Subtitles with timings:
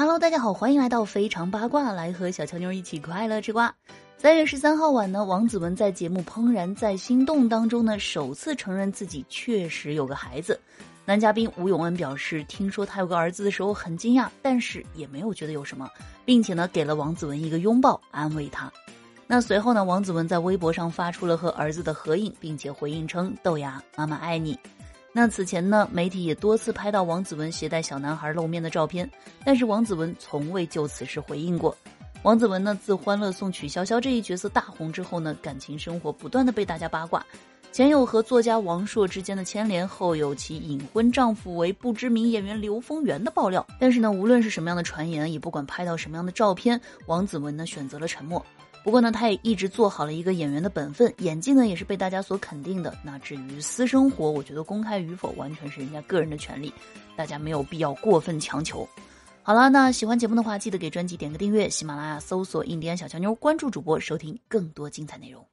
[0.00, 3.70] Hello，大家好，欢迎来到非常八卦，来和小乔妞一起快乐吃瓜。
[4.16, 10.58] 三月十三号晚呢，王子文在节目《怦然在心动》当中呢，首次承认自己确实有个孩子。
[11.04, 15.86] 男嘉宾吴永恩表示，听说他有个儿子的时候很惊讶，但是也没有觉得有什么，
[16.24, 18.72] 并且呢，给了王子文一个拥抱，安慰他。
[19.26, 24.58] 那随后呢，王子文在微博上发出了和儿子的合影，并且回应称：“豆芽，妈妈爱你。”
[25.12, 29.10] 那此前呢，媒体也多次拍到王子文携带小男孩露面的照片，
[29.44, 31.76] 但是王子文从未就此事回应过。
[32.22, 37.24] 王子文呢，自《欢乐颂》曲筱绡这一角色大红之后呢，感情生活不断的被大家八卦，
[37.72, 43.64] 前有和作家王朔之间的牵连，后有其隐婚丈夫为不知名演员刘丰源的爆料。
[43.78, 48.44] 但是呢，无论是什么样的传言，也不管拍到什么样的照片，王子文呢选择了沉默。
[48.82, 52.92] 不过呢，他也一直做好了一个演员的本分，演技呢也是被大家所肯定的。
[53.04, 56.72] 那至于私生活，我觉得公开与否完全是人家个人的权利，
[57.16, 58.86] 大家没有必要过分强求。
[59.42, 65.49] 好了，那喜欢节目的话，记得给专辑点个订阅，喜马拉雅搜索“印第安小强妞”，关注主播，收听更多精彩内容。